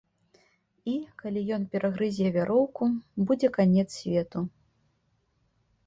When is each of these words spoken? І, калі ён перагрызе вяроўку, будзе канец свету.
І, 0.93 0.95
калі 1.23 1.43
ён 1.59 1.67
перагрызе 1.77 2.33
вяроўку, 2.39 2.83
будзе 3.31 3.47
канец 3.61 3.87
свету. 4.01 4.39